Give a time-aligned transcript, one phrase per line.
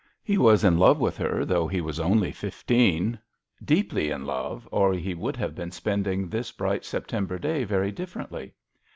[0.23, 3.19] He was in love with her, though he was only fif teen—
[3.63, 8.55] deeply in love, or he would have been spending this bright September day very differently.